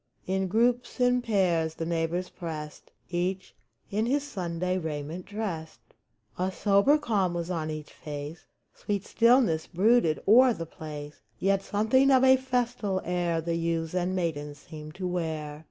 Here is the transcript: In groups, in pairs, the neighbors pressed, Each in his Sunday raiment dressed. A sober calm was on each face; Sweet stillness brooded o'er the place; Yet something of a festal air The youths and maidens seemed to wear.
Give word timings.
In 0.25 0.47
groups, 0.47 0.99
in 0.99 1.21
pairs, 1.21 1.75
the 1.75 1.85
neighbors 1.85 2.29
pressed, 2.29 2.89
Each 3.11 3.53
in 3.91 4.07
his 4.07 4.23
Sunday 4.23 4.79
raiment 4.79 5.27
dressed. 5.27 5.93
A 6.39 6.51
sober 6.51 6.97
calm 6.97 7.35
was 7.35 7.51
on 7.51 7.69
each 7.69 7.93
face; 7.93 8.45
Sweet 8.73 9.05
stillness 9.05 9.67
brooded 9.67 10.19
o'er 10.27 10.55
the 10.55 10.65
place; 10.65 11.21
Yet 11.37 11.61
something 11.61 12.09
of 12.09 12.23
a 12.23 12.35
festal 12.35 12.99
air 13.05 13.41
The 13.41 13.53
youths 13.53 13.93
and 13.93 14.15
maidens 14.15 14.57
seemed 14.57 14.95
to 14.95 15.07
wear. 15.07 15.59